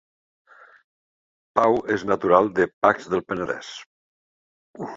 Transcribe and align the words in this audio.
Pau 1.59 1.77
és 1.97 2.07
natural 2.13 2.49
de 2.61 2.67
Pacs 2.87 3.07
del 3.15 3.25
Penedès 3.29 3.73